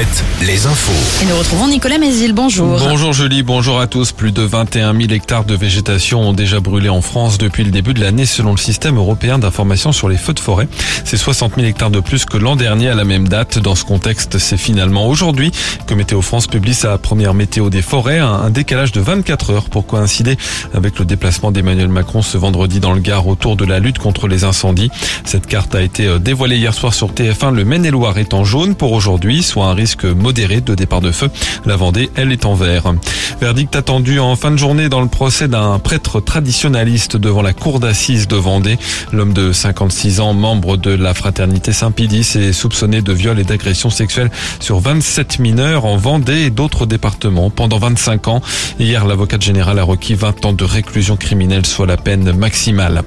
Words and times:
Alouette, 0.00 0.24
les 0.46 0.66
infos. 0.66 1.22
Et 1.22 1.26
nous 1.26 1.36
retrouvons 1.36 1.68
Nicolas 1.68 1.98
Mézil. 1.98 2.32
Bonjour. 2.32 2.78
Bonjour 2.78 3.12
Julie, 3.12 3.42
bonjour 3.42 3.80
à 3.80 3.86
tous. 3.86 4.12
Plus 4.12 4.32
de 4.32 4.40
21 4.40 4.94
000 4.98 5.12
hectares 5.12 5.44
de 5.44 5.54
végétation 5.54 6.20
ont 6.20 6.32
déjà 6.32 6.58
brûlé 6.58 6.88
en 6.88 7.02
France 7.02 7.36
depuis 7.36 7.64
le 7.64 7.70
début 7.70 7.92
de 7.92 8.00
l'année 8.00 8.24
selon 8.24 8.52
le 8.52 8.56
système 8.56 8.96
européen 8.96 9.38
d'information 9.38 9.92
sur 9.92 10.08
les 10.08 10.16
feux 10.16 10.32
de 10.32 10.40
forêt. 10.40 10.68
C'est 11.04 11.18
60 11.18 11.56
000 11.56 11.66
hectares 11.66 11.90
de 11.90 12.00
plus 12.00 12.24
que 12.24 12.38
l'an 12.38 12.56
dernier 12.56 12.88
à 12.88 12.94
la 12.94 13.04
même 13.04 13.28
date. 13.28 13.58
Dans 13.58 13.74
ce 13.74 13.84
contexte, 13.84 14.38
c'est 14.38 14.56
finalement 14.56 15.06
aujourd'hui 15.06 15.52
que 15.86 15.92
Météo 15.92 16.22
France 16.22 16.46
publie 16.46 16.74
sa 16.74 16.96
première 16.96 17.34
météo 17.34 17.68
des 17.68 17.82
forêts, 17.82 18.20
un 18.20 18.48
décalage 18.48 18.92
de 18.92 19.00
24 19.00 19.50
heures 19.50 19.68
pour 19.68 19.86
coïncider 19.86 20.38
avec 20.72 20.98
le 20.98 21.04
déplacement 21.04 21.50
d'Emmanuel 21.50 21.88
Macron 21.88 22.22
ce 22.22 22.38
vendredi 22.38 22.80
dans 22.80 22.94
le 22.94 23.00
Gard 23.00 23.26
autour 23.26 23.56
de 23.56 23.66
la 23.66 23.80
lutte 23.80 23.98
contre 23.98 24.28
les 24.28 24.44
incendies? 24.44 24.90
Cette 25.24 25.46
carte 25.46 25.74
a 25.74 25.82
été 25.82 26.18
dévoilée 26.18 26.56
hier 26.56 26.72
soir 26.72 26.94
sur 26.94 27.12
TF1. 27.12 27.52
Le 27.52 27.66
Maine-et-Loire 27.66 28.16
est 28.16 28.32
en 28.32 28.44
jaune 28.44 28.74
pour 28.74 28.92
aujourd'hui, 28.92 29.42
soit 29.42 29.66
un 29.66 29.74
risque 29.74 29.89
modéré 30.04 30.60
de 30.60 30.74
départ 30.74 31.00
de 31.00 31.10
feu. 31.10 31.30
La 31.66 31.76
Vendée, 31.76 32.10
elle, 32.14 32.32
est 32.32 32.44
en 32.44 32.54
vert. 32.54 32.92
Verdict 33.40 33.74
attendu 33.74 34.20
en 34.20 34.36
fin 34.36 34.50
de 34.50 34.58
journée 34.58 34.90
dans 34.90 35.00
le 35.00 35.08
procès 35.08 35.48
d'un 35.48 35.78
prêtre 35.78 36.20
traditionnaliste 36.20 37.16
devant 37.16 37.40
la 37.40 37.54
cour 37.54 37.80
d'assises 37.80 38.28
de 38.28 38.36
Vendée. 38.36 38.78
L'homme 39.12 39.32
de 39.32 39.50
56 39.50 40.20
ans, 40.20 40.34
membre 40.34 40.76
de 40.76 40.90
la 40.90 41.14
fraternité 41.14 41.72
Saint-Pédis, 41.72 42.36
est 42.36 42.52
soupçonné 42.52 43.00
de 43.00 43.14
viol 43.14 43.38
et 43.38 43.44
d'agression 43.44 43.88
sexuelle 43.88 44.30
sur 44.60 44.80
27 44.80 45.38
mineurs 45.38 45.86
en 45.86 45.96
Vendée 45.96 46.42
et 46.42 46.50
d'autres 46.50 46.84
départements 46.84 47.48
pendant 47.48 47.78
25 47.78 48.28
ans. 48.28 48.42
Hier, 48.78 49.06
l'avocate 49.06 49.40
générale 49.40 49.78
a 49.78 49.84
requis 49.84 50.14
20 50.14 50.44
ans 50.44 50.52
de 50.52 50.64
réclusion 50.64 51.16
criminelle, 51.16 51.64
soit 51.64 51.86
la 51.86 51.96
peine 51.96 52.32
maximale. 52.32 53.04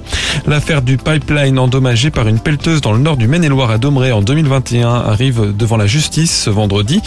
L'affaire 0.47 0.81
du 0.81 0.97
pipeline 0.97 1.59
endommagé 1.59 2.09
par 2.09 2.27
une 2.27 2.39
pelleteuse 2.39 2.81
dans 2.81 2.93
le 2.93 2.99
nord 2.99 3.17
du 3.17 3.27
Maine-et-Loire 3.27 3.69
à 3.69 3.77
Domré 3.77 4.11
en 4.11 4.23
2021 4.23 4.89
arrive 4.89 5.55
devant 5.55 5.77
la 5.77 5.85
justice 5.85 6.43
ce 6.45 6.49
vendredi. 6.49 7.01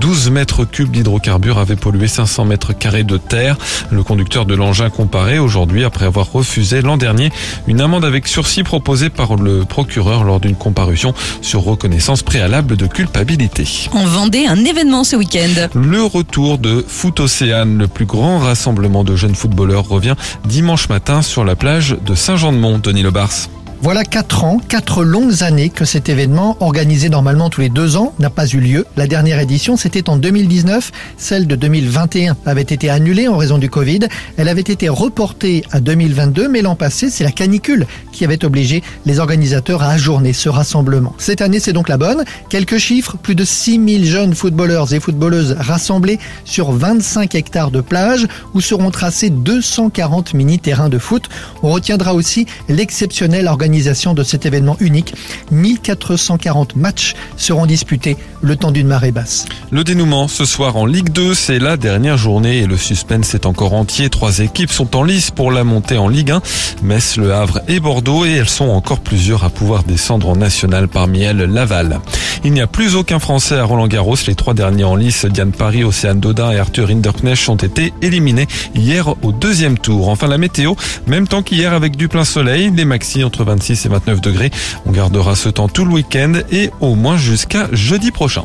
12 0.00 0.30
mètres 0.32 0.64
cubes 0.64 0.90
d'hydrocarbures 0.90 1.58
avaient 1.58 1.76
pollué 1.76 2.08
500 2.08 2.44
mètres 2.44 2.71
carrés 2.74 3.04
de 3.04 3.16
terre. 3.16 3.56
Le 3.90 4.02
conducteur 4.02 4.46
de 4.46 4.54
l'engin 4.54 4.90
comparé 4.90 5.38
aujourd'hui 5.38 5.84
après 5.84 6.06
avoir 6.06 6.32
refusé 6.32 6.82
l'an 6.82 6.96
dernier 6.96 7.30
une 7.66 7.80
amende 7.80 8.04
avec 8.04 8.28
sursis 8.28 8.62
proposée 8.62 9.10
par 9.10 9.36
le 9.36 9.64
procureur 9.64 10.24
lors 10.24 10.40
d'une 10.40 10.56
comparution 10.56 11.14
sur 11.40 11.62
reconnaissance 11.62 12.22
préalable 12.22 12.76
de 12.76 12.86
culpabilité. 12.86 13.66
On 13.92 14.04
vendait 14.04 14.46
un 14.46 14.64
événement 14.64 15.04
ce 15.04 15.16
week-end. 15.16 15.68
Le 15.74 16.02
retour 16.04 16.58
de 16.58 16.84
Foot 16.86 17.20
Océane, 17.20 17.78
le 17.78 17.88
plus 17.88 18.06
grand 18.06 18.38
rassemblement 18.38 19.04
de 19.04 19.16
jeunes 19.16 19.34
footballeurs, 19.34 19.88
revient 19.88 20.14
dimanche 20.44 20.88
matin 20.88 21.22
sur 21.22 21.44
la 21.44 21.56
plage 21.56 21.96
de 22.04 22.14
Saint-Jean-de-Mont, 22.14 22.78
Denis 22.78 23.02
Lebars. 23.02 23.48
Voilà 23.82 24.04
quatre 24.04 24.44
ans, 24.44 24.60
quatre 24.68 25.02
longues 25.02 25.42
années 25.42 25.68
que 25.68 25.84
cet 25.84 26.08
événement, 26.08 26.56
organisé 26.60 27.08
normalement 27.08 27.50
tous 27.50 27.62
les 27.62 27.68
deux 27.68 27.96
ans, 27.96 28.14
n'a 28.20 28.30
pas 28.30 28.46
eu 28.46 28.60
lieu. 28.60 28.86
La 28.96 29.08
dernière 29.08 29.40
édition, 29.40 29.76
c'était 29.76 30.08
en 30.08 30.16
2019. 30.16 30.92
Celle 31.16 31.48
de 31.48 31.56
2021 31.56 32.36
avait 32.46 32.62
été 32.62 32.90
annulée 32.90 33.26
en 33.26 33.36
raison 33.36 33.58
du 33.58 33.68
Covid. 33.68 34.06
Elle 34.36 34.46
avait 34.46 34.60
été 34.60 34.88
reportée 34.88 35.64
à 35.72 35.80
2022, 35.80 36.48
mais 36.48 36.62
l'an 36.62 36.76
passé, 36.76 37.10
c'est 37.10 37.24
la 37.24 37.32
canicule 37.32 37.88
qui 38.12 38.24
avait 38.24 38.44
obligé 38.44 38.84
les 39.04 39.18
organisateurs 39.18 39.82
à 39.82 39.88
ajourner 39.88 40.32
ce 40.32 40.48
rassemblement. 40.48 41.16
Cette 41.18 41.42
année, 41.42 41.58
c'est 41.58 41.72
donc 41.72 41.88
la 41.88 41.96
bonne. 41.96 42.22
Quelques 42.50 42.78
chiffres, 42.78 43.16
plus 43.20 43.34
de 43.34 43.44
6000 43.44 44.04
jeunes 44.04 44.36
footballeurs 44.36 44.94
et 44.94 45.00
footballeuses 45.00 45.56
rassemblés 45.58 46.20
sur 46.44 46.70
25 46.70 47.34
hectares 47.34 47.72
de 47.72 47.80
plage 47.80 48.28
où 48.54 48.60
seront 48.60 48.92
tracés 48.92 49.30
240 49.30 50.34
mini-terrains 50.34 50.88
de 50.88 50.98
foot. 50.98 51.28
On 51.64 51.70
retiendra 51.72 52.14
aussi 52.14 52.46
l'exceptionnelle 52.68 53.48
organisation 53.48 53.71
de 53.72 54.22
cet 54.22 54.46
événement 54.46 54.76
unique. 54.80 55.14
1440 55.50 56.76
matchs 56.76 57.14
seront 57.36 57.66
disputés 57.66 58.16
le 58.42 58.56
temps 58.56 58.70
d'une 58.70 58.86
marée 58.86 59.12
basse. 59.12 59.46
Le 59.70 59.82
dénouement 59.82 60.28
ce 60.28 60.44
soir 60.44 60.76
en 60.76 60.84
Ligue 60.84 61.10
2, 61.10 61.34
c'est 61.34 61.58
la 61.58 61.76
dernière 61.76 62.16
journée 62.18 62.58
et 62.58 62.66
le 62.66 62.76
suspense 62.76 63.34
est 63.34 63.46
encore 63.46 63.72
entier. 63.72 64.10
Trois 64.10 64.40
équipes 64.40 64.70
sont 64.70 64.94
en 64.96 65.02
lice 65.02 65.30
pour 65.30 65.50
la 65.50 65.64
montée 65.64 65.96
en 65.96 66.08
Ligue 66.08 66.32
1. 66.32 66.42
Metz, 66.82 67.16
Le 67.16 67.32
Havre 67.32 67.60
et 67.66 67.80
Bordeaux 67.80 68.24
et 68.24 68.32
elles 68.32 68.48
sont 68.48 68.68
encore 68.68 69.00
plusieurs 69.00 69.44
à 69.44 69.50
pouvoir 69.50 69.84
descendre 69.84 70.28
en 70.28 70.36
national 70.36 70.88
parmi 70.88 71.22
elles 71.22 71.38
Laval. 71.38 72.00
Il 72.44 72.52
n'y 72.52 72.60
a 72.60 72.66
plus 72.66 72.96
aucun 72.96 73.20
Français 73.20 73.56
à 73.56 73.64
Roland 73.64 73.86
Garros. 73.86 74.16
Les 74.26 74.34
trois 74.34 74.52
derniers 74.52 74.84
en 74.84 74.96
lice, 74.96 75.26
Diane 75.26 75.52
Paris, 75.52 75.84
Océane 75.84 76.18
Dodin 76.18 76.50
et 76.50 76.58
Arthur 76.58 76.90
Hinderknecht 76.90 77.48
ont 77.48 77.56
été 77.56 77.92
éliminés 78.02 78.48
hier 78.74 79.14
au 79.22 79.30
deuxième 79.30 79.78
tour. 79.78 80.08
Enfin 80.08 80.26
la 80.26 80.38
météo, 80.38 80.74
même 81.06 81.28
temps 81.28 81.42
qu'hier 81.42 81.72
avec 81.72 81.96
du 81.96 82.08
plein 82.08 82.24
soleil, 82.24 82.72
des 82.72 82.84
maxi 82.84 83.22
entre 83.22 83.44
25 83.44 83.86
et 83.86 83.88
29 83.88 84.20
degrés. 84.20 84.50
On 84.86 84.90
gardera 84.90 85.36
ce 85.36 85.48
temps 85.48 85.68
tout 85.68 85.84
le 85.84 85.92
week-end 85.92 86.32
et 86.50 86.70
au 86.80 86.96
moins 86.96 87.16
jusqu'à 87.16 87.68
jeudi 87.72 88.10
prochain. 88.10 88.42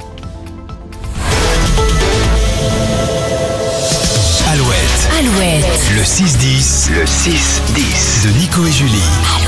Alouette. 4.47 5.09
Alouette. 5.19 5.65
Le 5.95 6.03
6-10. 6.03 6.91
Le 6.93 7.03
6-10. 7.03 8.25
De 8.25 8.39
Nico 8.39 8.65
et 8.65 8.71
Julie. 8.71 9.46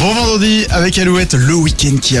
Bon 0.00 0.12
vendredi 0.12 0.66
avec 0.70 0.98
Alouette, 0.98 1.34
le 1.34 1.54
week-end 1.54 1.96
qui 2.02 2.10
a 2.10 2.12